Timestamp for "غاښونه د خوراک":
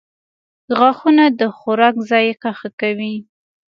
0.77-1.95